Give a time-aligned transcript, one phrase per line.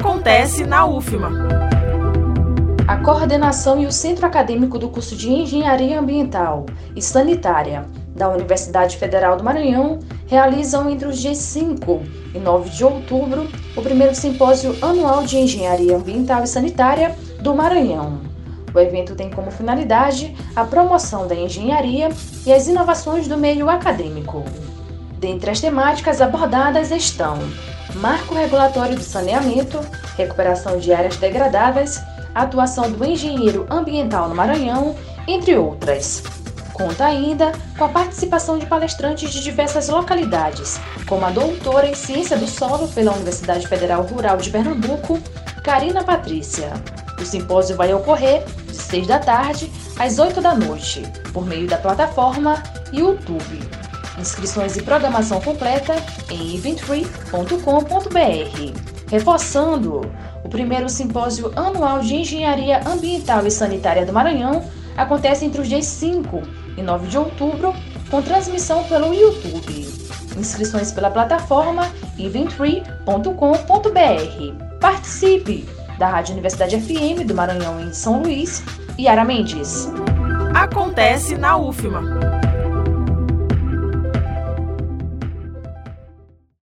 [0.00, 1.28] Acontece na UFMA.
[2.86, 8.96] A coordenação e o centro acadêmico do curso de Engenharia Ambiental e Sanitária da Universidade
[8.96, 9.98] Federal do Maranhão
[10.28, 12.00] realizam entre os dias 5
[12.32, 18.20] e 9 de outubro o primeiro simpósio anual de Engenharia Ambiental e Sanitária do Maranhão.
[18.72, 22.08] O evento tem como finalidade a promoção da engenharia
[22.46, 24.44] e as inovações do meio acadêmico.
[25.18, 27.36] Dentre as temáticas abordadas estão
[27.94, 29.80] marco regulatório do saneamento,
[30.16, 32.00] recuperação de áreas degradadas,
[32.34, 34.94] atuação do engenheiro ambiental no Maranhão,
[35.26, 36.22] entre outras.
[36.72, 42.36] Conta ainda com a participação de palestrantes de diversas localidades, como a doutora em Ciência
[42.36, 45.18] do Solo pela Universidade Federal Rural de Pernambuco,
[45.64, 46.72] Karina Patrícia.
[47.20, 51.76] O simpósio vai ocorrer de 6 da tarde às 8 da noite, por meio da
[51.76, 52.62] plataforma
[52.92, 53.58] YouTube.
[54.18, 55.94] Inscrições e programação completa
[56.30, 58.88] em eventfree.com.br.
[59.10, 60.02] Reforçando,
[60.44, 64.64] o primeiro simpósio anual de Engenharia Ambiental e Sanitária do Maranhão
[64.96, 66.42] acontece entre os dias 5
[66.76, 67.72] e 9 de outubro,
[68.10, 69.88] com transmissão pelo YouTube.
[70.36, 74.78] Inscrições pela plataforma eventfree.com.br.
[74.80, 75.68] Participe!
[75.98, 78.62] Da Rádio Universidade FM do Maranhão em São Luís,
[78.98, 79.88] Yara Mendes.
[80.54, 82.37] Acontece na UFMA.